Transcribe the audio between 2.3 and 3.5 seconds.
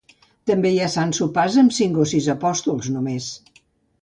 apòstols, només.